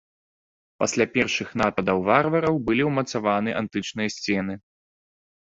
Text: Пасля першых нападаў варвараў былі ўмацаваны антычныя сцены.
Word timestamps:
Пасля 0.83 1.05
першых 1.17 1.49
нападаў 1.63 1.97
варвараў 2.07 2.55
былі 2.71 2.83
ўмацаваны 2.89 3.51
антычныя 3.61 4.09
сцены. 4.17 4.53